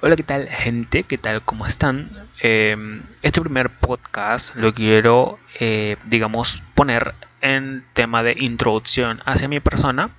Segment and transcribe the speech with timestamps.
[0.00, 1.02] Hola, ¿qué tal gente?
[1.02, 1.42] ¿Qué tal?
[1.42, 2.28] ¿Cómo están?
[2.40, 9.58] Em, este primer podcast lo quiero, eh, digamos, poner en tema de introducción hacia mi
[9.58, 10.10] persona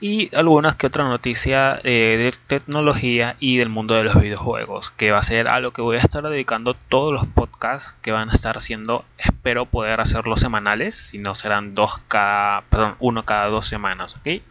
[0.00, 5.12] y algunas que otra noticia eh, de tecnología y del mundo de los videojuegos, que
[5.12, 8.28] va a ser a lo que voy a estar dedicando todos los podcasts que van
[8.28, 9.06] a estar haciendo.
[9.16, 14.42] Espero poder hacerlos semanales, si no serán dos cada, perdón, uno cada dos semanas, ¿ok?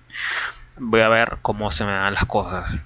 [0.80, 2.80] Voy a ver cómo se me dan las cosas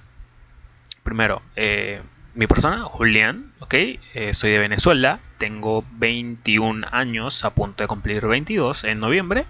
[1.06, 2.02] primero, eh,
[2.34, 8.26] mi persona, Julián, ok, eh, soy de Venezuela, tengo 21 años, a punto de cumplir
[8.26, 9.46] 22 en noviembre,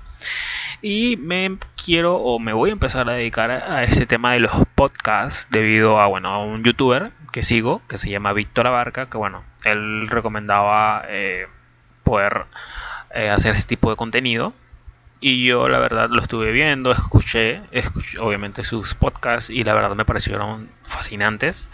[0.83, 4.53] y me quiero o me voy a empezar a dedicar a este tema de los
[4.75, 9.17] podcasts debido a, bueno, a un youtuber que sigo, que se llama Víctor Abarca, que
[9.17, 11.47] bueno, él recomendaba eh,
[12.05, 12.45] poder
[13.33, 14.53] hacer este tipo de contenido
[15.21, 19.97] y yo la verdad lo estuve viendo, escuché, escuché obviamente sus podcasts y la verdad
[19.97, 21.69] me parecieron fascinantes.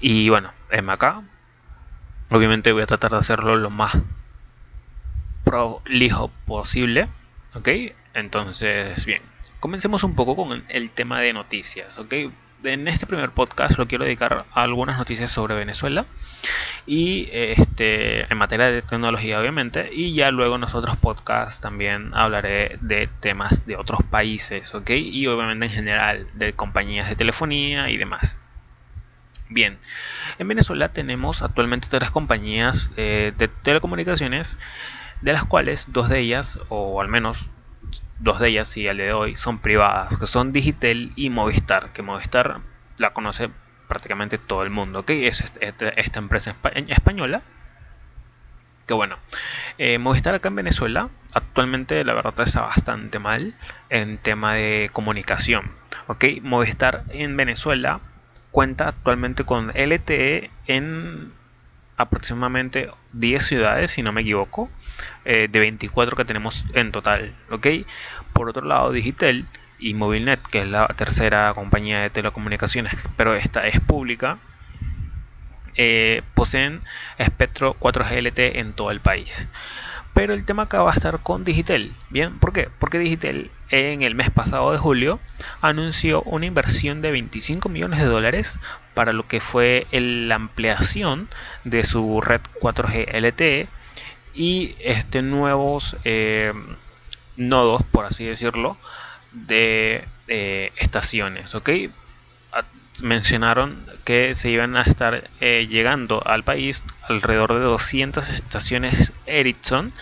[0.00, 1.22] Y bueno, es acá.
[2.30, 3.98] Obviamente voy a tratar de hacerlo lo más
[5.44, 7.08] prolijo posible.
[7.54, 7.68] ¿Ok?
[8.14, 9.22] Entonces, bien.
[9.60, 11.98] Comencemos un poco con el tema de noticias.
[11.98, 12.14] ¿Ok?
[12.64, 16.06] En este primer podcast lo quiero dedicar a algunas noticias sobre Venezuela
[16.86, 22.78] y este en materia de tecnología obviamente y ya luego en otros podcasts también hablaré
[22.80, 27.96] de temas de otros países ok y obviamente en general de compañías de telefonía y
[27.96, 28.38] demás.
[29.48, 29.78] Bien
[30.38, 34.56] en Venezuela tenemos actualmente tres compañías eh, de telecomunicaciones
[35.20, 37.50] de las cuales dos de ellas o al menos
[38.18, 41.92] dos de ellas y al día de hoy son privadas, que son Digitel y Movistar,
[41.92, 42.60] que Movistar
[42.98, 43.50] la conoce
[43.88, 45.10] prácticamente todo el mundo, ¿ok?
[45.10, 46.54] Es este, este, esta empresa
[46.88, 47.42] española.
[48.86, 49.16] Que bueno,
[49.78, 53.54] eh, Movistar acá en Venezuela actualmente la verdad está bastante mal
[53.90, 55.70] en tema de comunicación,
[56.08, 56.24] ¿ok?
[56.42, 58.00] Movistar en Venezuela
[58.50, 61.32] cuenta actualmente con LTE en
[62.02, 64.70] aproximadamente 10 ciudades, si no me equivoco,
[65.24, 67.34] eh, de 24 que tenemos en total.
[67.50, 67.66] ¿ok?
[68.32, 69.46] Por otro lado, Digitel
[69.78, 74.38] y Movilnet, que es la tercera compañía de telecomunicaciones, pero esta es pública,
[75.74, 76.80] eh, poseen
[77.18, 79.48] espectro 4G LTE en todo el país.
[80.14, 81.94] Pero el tema acá va a estar con Digitel.
[82.10, 82.38] ¿Bien?
[82.38, 82.68] ¿Por qué?
[82.78, 85.18] Porque Digitel en el mes pasado de julio
[85.62, 88.58] anunció una inversión de 25 millones de dólares
[88.94, 91.28] para lo que fue la ampliación
[91.64, 93.68] de su red 4G LTE
[94.34, 96.52] y este nuevos eh,
[97.36, 98.76] nodos, por así decirlo,
[99.32, 101.54] de eh, estaciones.
[103.00, 109.92] Mencionaron que se iban a estar eh, llegando al país alrededor de 200 estaciones Ericsson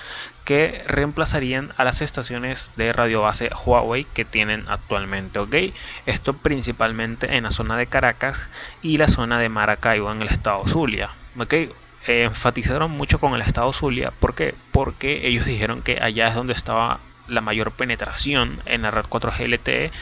[0.44, 5.54] que reemplazarían a las estaciones de radio base Huawei que tienen actualmente, ¿ok?
[6.06, 8.50] Esto principalmente en la zona de Caracas
[8.82, 11.54] y la zona de Maracaibo en el estado Zulia, ¿ok?
[12.06, 14.54] enfatizaron mucho con el estado Zulia, ¿por qué?
[14.72, 19.48] Porque ellos dijeron que allá es donde estaba la mayor penetración en la red 4G
[19.48, 19.92] LTE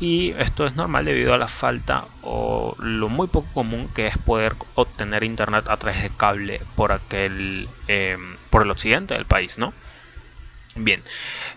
[0.00, 4.18] y esto es normal debido a la falta o lo muy poco común que es
[4.18, 9.58] poder obtener internet a través de cable por aquel em, por el occidente del país,
[9.58, 9.72] ¿no?
[10.76, 11.02] Bien,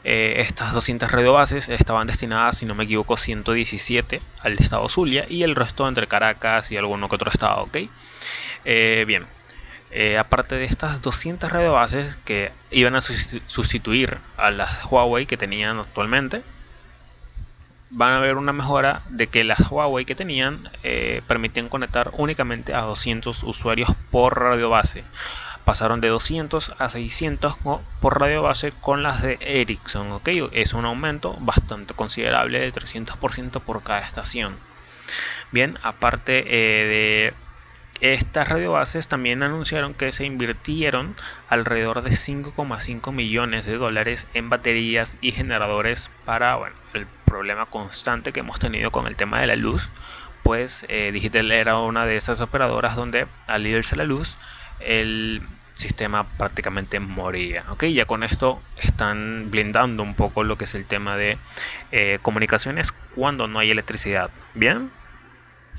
[0.04, 5.44] eh, estas 200 radiobases estaban destinadas, si no me equivoco, 117 al estado Zulia y
[5.44, 7.78] el resto entre Caracas y alguno que otro estado, ¿ok?
[8.66, 9.28] Eh, bien,
[9.92, 15.80] eh, aparte de estas 200 radiobases que iban a sustituir a las Huawei que tenían
[15.80, 16.44] actualmente,
[17.90, 22.74] van a haber una mejora de que las Huawei que tenían eh, permitían conectar únicamente
[22.74, 25.04] a 200 usuarios por radio base.
[25.66, 27.56] Pasaron de 200 a 600
[28.00, 30.12] por radio base con las de Ericsson.
[30.14, 30.48] ¿okay?
[30.54, 34.58] Es un aumento bastante considerable de 300% por cada estación.
[35.52, 37.34] Bien, aparte eh, de
[38.00, 41.16] estas radiobases también anunciaron que se invirtieron
[41.50, 46.58] alrededor de 5,5 millones de dólares en baterías y generadores para
[46.94, 49.90] el problema constante que hemos tenido con el tema de la luz.
[50.44, 54.38] Pues eh, Digital era una de esas operadoras donde al irse la luz
[54.80, 55.42] el
[55.76, 57.66] sistema prácticamente moría.
[57.70, 57.86] ¿ok?
[57.86, 61.38] Ya con esto están blindando un poco lo que es el tema de
[61.92, 64.32] eh, comunicaciones cuando no hay electricidad.
[64.54, 64.92] Bien,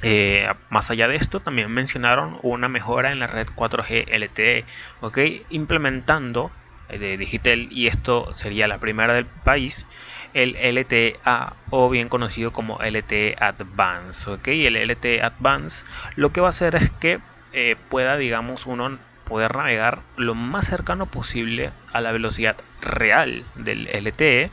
[0.02, 4.64] eh, más allá de esto, también mencionaron una mejora en la red 4G LTE,
[5.00, 5.46] ¿okay?
[5.48, 6.50] implementando
[6.88, 9.86] eh, de Digital, y esto sería la primera del país,
[10.34, 14.28] el LTE-A o bien conocido como LTE Advance.
[14.28, 14.66] ¿okay?
[14.66, 15.84] El LTE Advance
[16.16, 17.20] lo que va a hacer es que
[17.52, 23.86] eh, pueda, digamos, uno poder navegar lo más cercano posible a la velocidad real del
[23.86, 24.50] LTE.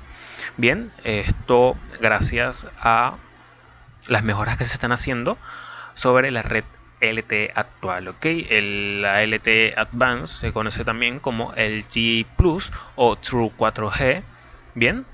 [0.58, 3.16] Bien, esto gracias a
[4.10, 5.38] las mejoras que se están haciendo
[5.94, 6.66] sobre la red
[7.02, 8.26] LTE actual, ¿ok?
[8.26, 14.22] El, la LTE Advance se conoce también como el G Plus o True 4G,
[14.76, 15.06] ¿bien?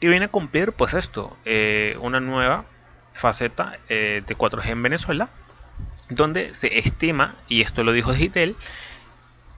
[0.00, 2.64] Y viene a cumplir pues esto, eh, una nueva
[3.14, 5.28] faceta eh, de 4G en Venezuela,
[6.08, 8.56] donde se estima, y esto lo dijo Digitel,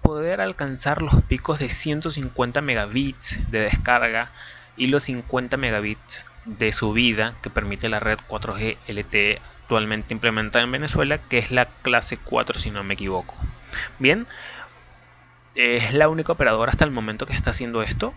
[0.01, 4.31] poder alcanzar los picos de 150 megabits de descarga
[4.77, 10.73] y los 50 megabits de subida que permite la red 4G LTE actualmente implementada en
[10.73, 13.35] Venezuela, que es la clase 4 si no me equivoco.
[13.99, 14.27] Bien,
[15.57, 18.15] es la única operadora hasta el momento que está haciendo esto.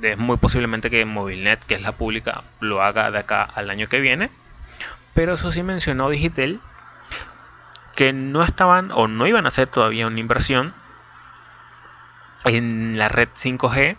[0.00, 3.88] Es muy posiblemente que Movilnet, que es la pública, lo haga de acá al año
[3.88, 4.30] que viene.
[5.14, 6.60] Pero eso sí mencionó Digitel
[7.96, 10.74] que no estaban o no iban a hacer todavía una inversión
[12.44, 13.96] en la red 5G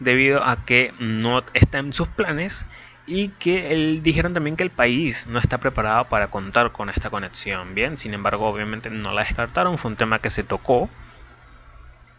[0.00, 2.66] debido a que no está en sus planes
[3.08, 7.08] y que él, dijeron también que el país no está preparado para contar con esta
[7.08, 7.74] conexión.
[7.74, 10.90] Bien, sin embargo, obviamente no la descartaron, fue un tema que se tocó.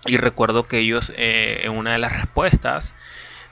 [0.08, 2.96] Y recuerdo que ellos eh, en una de las respuestas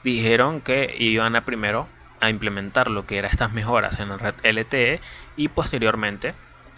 [0.04, 1.88] dijeron que iban a primero
[2.22, 5.00] a implementar lo que eran estas mejoras en la red LTE
[5.36, 6.34] y posteriormente,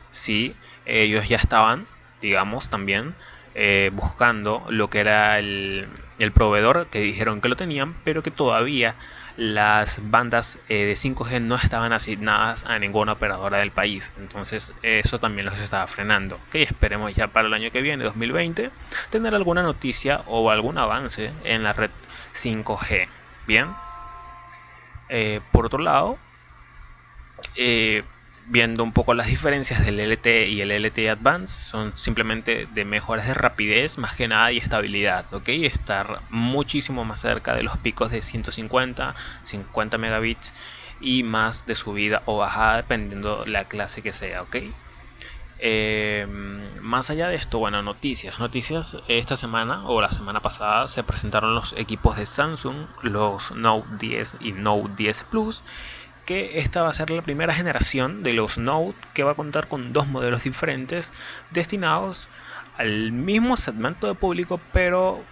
[0.09, 0.53] si
[0.85, 1.87] ellos ya estaban,
[2.21, 3.15] digamos, también
[3.55, 5.87] eh, buscando lo que era el,
[6.19, 8.95] el proveedor que dijeron que lo tenían, pero que todavía
[9.39, 14.11] las bandas eh, de 5G no estaban asignadas a ninguna operadora del país.
[14.17, 16.35] Entonces eso también los estaba frenando.
[16.35, 18.69] Ok, esperemos ya para el año que viene, 2020,
[19.09, 21.89] tener alguna noticia o algún avance en la red
[22.35, 23.07] 5G.
[23.47, 23.67] Bien.
[25.07, 26.17] Eh, por otro lado,
[27.55, 28.03] eh,
[28.49, 33.27] viendo un poco las diferencias del LTE y el LTE Advance son simplemente de mejoras
[33.27, 35.49] de rapidez más que nada y estabilidad, ¿ok?
[35.49, 39.13] Estar muchísimo más cerca de los picos de 150,
[39.43, 40.53] 50 megabits
[40.99, 44.57] y más de subida o bajada dependiendo la clase que sea, ¿ok?
[45.59, 48.39] Em, más allá de esto, bueno, noticias.
[48.39, 53.87] Noticias esta semana o la semana pasada se presentaron los equipos de Samsung, los Note
[53.99, 55.61] 10 y Note 10 Plus
[56.29, 59.67] que esta va a ser la primera generación de los Note que va a contar
[59.67, 61.11] con dos modelos diferentes
[61.49, 62.29] destinados
[62.77, 65.23] al mismo segmento de público, pero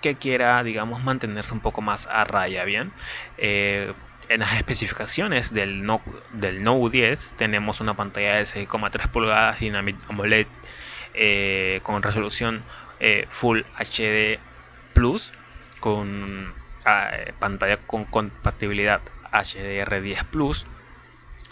[0.00, 2.92] que quiera, digamos, mantenerse un poco más a raya, ¿bien?
[3.36, 3.92] Eh,
[4.28, 9.96] en las especificaciones del Note, del Note 10 tenemos una pantalla de 6,3 pulgadas Dynamic
[10.08, 10.46] AMOLED
[11.14, 12.62] eh, con resolución
[13.00, 14.38] eh, Full HD
[14.92, 15.32] Plus
[15.80, 16.54] con
[16.84, 17.10] ah,
[17.40, 19.00] pantalla con compatibilidad
[19.34, 20.66] HDR10 Plus,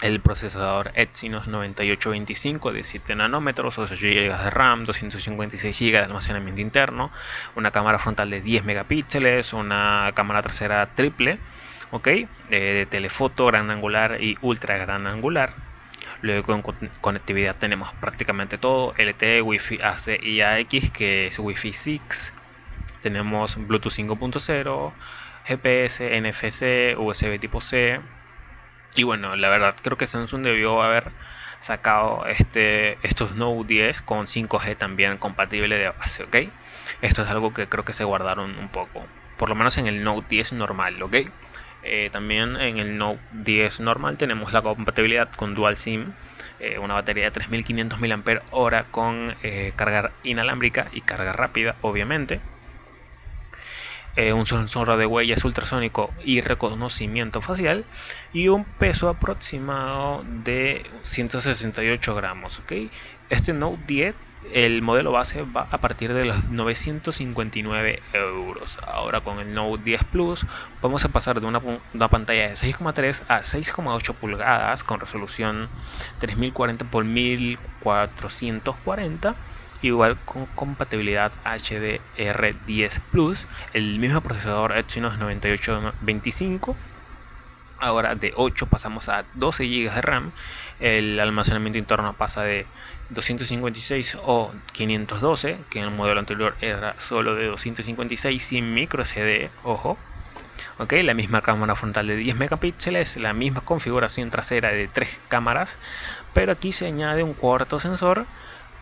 [0.01, 6.61] el procesador Exynos 9825 de 7 nanómetros, 8 GB de RAM, 256 GB de almacenamiento
[6.61, 7.11] interno,
[7.55, 11.37] una cámara frontal de 10 megapíxeles, una cámara trasera triple,
[11.91, 15.53] ok, eh, de telefoto gran angular y ultra gran angular.
[16.21, 22.33] Luego con conectividad tenemos prácticamente todo, LTE, Wi-Fi AC y AX que es Wi-Fi 6.
[23.01, 24.93] Tenemos Bluetooth 5.0,
[25.45, 27.99] GPS, NFC, USB tipo C.
[28.95, 31.11] Y bueno, la verdad creo que Samsung debió haber
[31.59, 36.35] sacado este, estos Note 10 con 5G también compatible de base, ¿ok?
[37.01, 39.07] Esto es algo que creo que se guardaron un poco,
[39.37, 41.15] por lo menos en el Note 10 normal, ¿ok?
[41.81, 46.13] Eh, también en el Note 10 normal tenemos la compatibilidad con Dual SIM,
[46.59, 52.39] eh, una batería de 3500 mAh con eh, carga inalámbrica y carga rápida, obviamente.
[54.15, 57.83] Eh, un sensor de huellas ultrasónico y reconocimiento facial
[58.31, 62.61] y un peso aproximado de 168 gramos.
[63.29, 64.15] Este Note 10,
[64.53, 68.77] el modelo base va a partir de los 959 euros.
[68.85, 70.45] Ahora con el Note 10 Plus
[70.79, 71.59] vamos a pasar de una,
[71.95, 75.69] una pantalla de 6,3 a 6,8 pulgadas con resolución
[76.19, 79.35] 3040 x 1440
[79.83, 86.75] igual con compatibilidad HDR10 Plus, el mismo procesador Exynos 9825.
[87.79, 90.31] Ahora de 8 pasamos a 12 GB de RAM,
[90.79, 92.65] el almacenamiento interno pasa de
[93.09, 99.49] 256 o 512, que en el modelo anterior era solo de 256 sin micro SD,
[99.65, 99.97] ojo.
[100.77, 105.77] ok la misma cámara frontal de 10 megapíxeles, la misma configuración trasera de 3 cámaras,
[106.33, 108.25] pero aquí se añade un cuarto sensor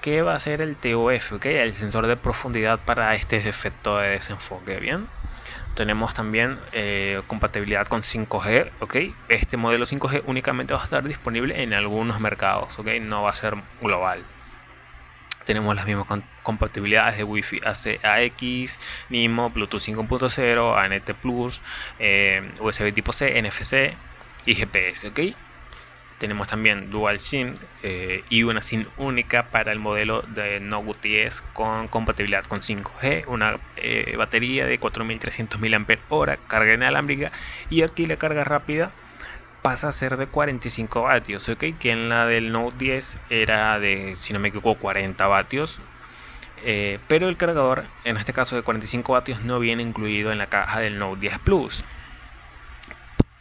[0.02, 4.80] que va a ser el TOF, el sensor de profundidad para este efecto de desenfoque.
[4.80, 5.08] Bien,
[5.76, 8.72] tenemos también eh, compatibilidad con 5G.
[8.80, 8.96] ¿ok?
[9.30, 12.88] Este modelo 5G únicamente va a estar disponible en algunos mercados, ¿ok?
[13.02, 14.26] no va a ser global.
[15.46, 16.06] Tenemos las mismas
[16.44, 18.80] compatibilidades de Wi-Fi AX,
[19.10, 21.62] NIMO, Bluetooth 5.0, ANT Plus,
[22.00, 23.98] eh, USB tipo C, NFC
[24.46, 25.08] y GPS.
[25.08, 25.20] ¿ok?
[26.22, 31.42] Tenemos también Dual SIM eh, y una SIM única para el modelo de Note 10
[31.54, 37.32] con compatibilidad con 5G, una eh, batería de 4300 mAh, carga inalámbrica
[37.72, 38.92] y aquí la carga rápida
[39.64, 41.64] pasa a ser de 45 vatios, ¿ok?
[41.80, 45.82] Que en la del Note 10 era de, si no me equivoco, 40 vatios.
[46.64, 50.46] Eh, pero el cargador, en este caso de 45 vatios, no viene incluido en la
[50.48, 51.84] caja del Note 10 Plus.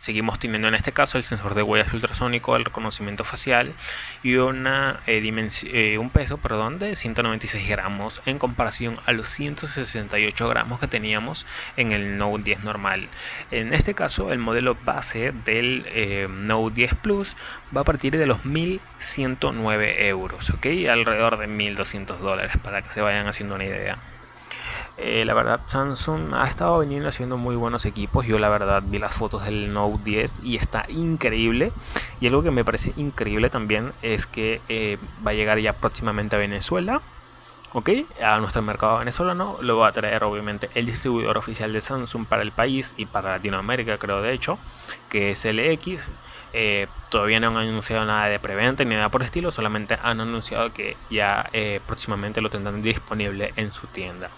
[0.01, 3.75] Seguimos teniendo en este caso el sensor de huellas ultrasónico, el reconocimiento facial
[4.23, 5.23] y una, eh,
[5.65, 11.45] eh, un peso perdón, de 196 gramos en comparación a los 168 gramos que teníamos
[11.77, 13.11] en el Note 10 normal.
[13.51, 17.37] En este caso el modelo base del eh, Note 10 Plus
[17.77, 20.67] va a partir de los 1109 euros, ¿ok?
[20.89, 23.99] alrededor de 1200 dólares para que se vayan haciendo una idea.
[25.03, 28.27] Eh, la verdad, Samsung ha estado veniendo haciendo muy buenos equipos.
[28.27, 31.73] Yo, la verdad, vi las fotos del Note 10 y está increíble.
[32.21, 36.37] Y algo que me parece increíble también es que eh, va a llegar ya próximamente
[36.37, 37.01] a Venezuela.
[37.73, 37.89] ¿ok?
[38.23, 42.43] A nuestro mercado venezolano lo va a traer obviamente el distribuidor oficial de Samsung para
[42.43, 44.59] el país y para Latinoamérica, creo de hecho,
[45.09, 46.11] que es LX.
[46.53, 50.73] Eh, todavía no han anunciado nada de preventa ni nada por estilo, solamente han anunciado
[50.75, 51.49] que ya
[51.87, 54.31] próximamente lo tendrán disponible en su tienda.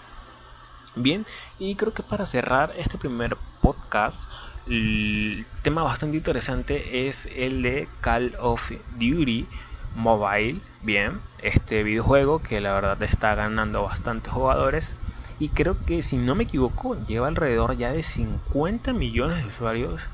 [0.95, 1.25] Bien,
[1.57, 4.29] y creo que para cerrar este primer podcast,
[4.67, 9.47] el tema bastante interesante es el de Call of Duty
[9.95, 10.61] Mobile.
[10.83, 14.95] Bien, este videojuego que la verdad está ganando bastantes jugadores
[15.39, 20.07] y creo que si no me equivoco lleva alrededor ya de 50 millones de usuarios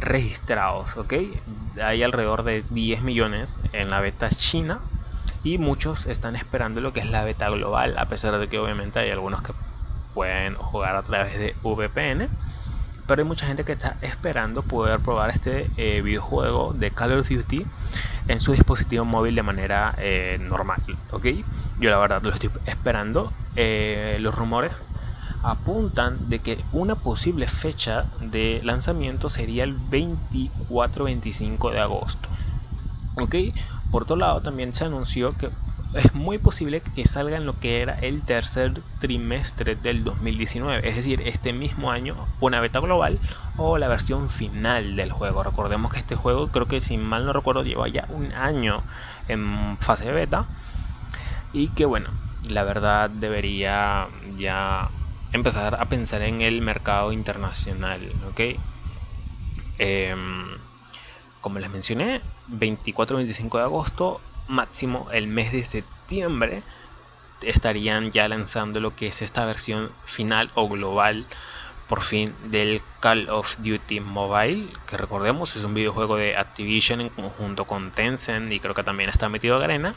[0.00, 1.14] registrados, ¿ok?
[1.80, 4.80] Hay alrededor de 10 millones en la beta china
[5.44, 8.98] y muchos están esperando lo que es la beta global, a pesar de que obviamente
[8.98, 9.52] hay algunos que
[10.14, 12.28] pueden jugar a través de VPN.
[13.06, 17.28] Pero hay mucha gente que está esperando poder probar este eh, videojuego de Call of
[17.28, 17.66] Duty
[18.28, 20.80] en su dispositivo móvil de manera eh, normal.
[21.10, 21.26] ¿ok?
[21.80, 23.30] Yo la verdad lo estoy esperando.
[23.56, 24.82] Eh, los rumores
[25.42, 32.30] apuntan de que una posible fecha de lanzamiento sería el 24-25 de agosto.
[33.16, 33.34] ¿ok?
[33.90, 35.50] Por otro lado, también se anunció que
[35.94, 40.96] es muy posible que salga en lo que era el tercer trimestre del 2019, es
[40.96, 43.20] decir, este mismo año, una beta global
[43.56, 45.42] o la versión final del juego.
[45.44, 48.82] Recordemos que este juego, creo que si mal no recuerdo, lleva ya un año
[49.28, 50.44] en fase beta
[51.52, 52.10] y que bueno,
[52.50, 54.88] la verdad debería ya
[55.32, 58.40] empezar a pensar en el mercado internacional, ¿ok?
[59.78, 60.44] Em,
[61.40, 66.62] como les mencioné, 24-25 de agosto máximo el mes de septiembre
[67.40, 71.26] estarían ya lanzando lo que es esta versión final o global
[71.88, 77.10] por fin del Call of Duty Mobile, que recordemos es un videojuego de Activision en
[77.10, 79.94] conjunto con Tencent y creo que también está metido Garena,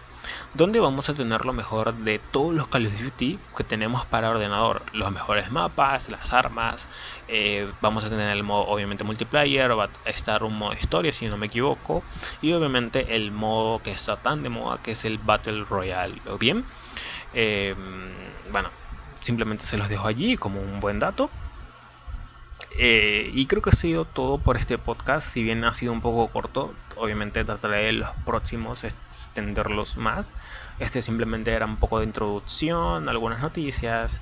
[0.53, 4.29] donde vamos a tener lo mejor de todos los Call of Duty que tenemos para
[4.29, 6.89] ordenador, los mejores mapas, las armas,
[7.29, 11.27] eh, vamos a tener el modo obviamente multiplayer, va a estar un modo historia si
[11.27, 12.03] no me equivoco,
[12.41, 16.37] y obviamente el modo que está tan de moda que es el Battle Royale, ¿o
[16.37, 16.65] bien?
[17.33, 17.75] Eh,
[18.51, 18.69] bueno,
[19.19, 21.29] simplemente se los dejo allí como un buen dato.
[22.79, 25.27] Eh, y creo que ha sido todo por este podcast.
[25.27, 30.35] Si bien ha sido un poco corto, obviamente trataré de los próximos extenderlos más.
[30.79, 34.21] Este simplemente era un poco de introducción, algunas noticias,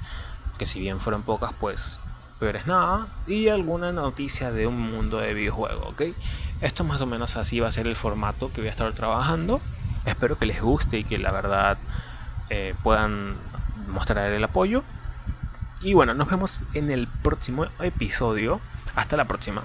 [0.57, 1.99] que si bien fueron pocas, pues
[2.39, 3.07] peor es nada.
[3.27, 6.03] Y alguna noticia de un mundo de videojuegos, ¿ok?
[6.61, 9.61] Esto más o menos así va a ser el formato que voy a estar trabajando.
[10.05, 11.77] Espero que les guste y que la verdad
[12.49, 13.35] eh, puedan
[13.87, 14.83] mostrar el apoyo.
[15.85, 18.59] Y bueno, nos vemos en el próximo episodio.
[18.95, 19.63] Hasta la próxima.